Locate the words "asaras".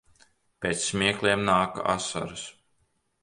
1.97-2.47